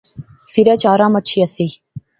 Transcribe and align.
سریچ 0.51 0.83
ارام 0.93 1.13
اچھی 1.19 1.37
ایسی 1.41 1.67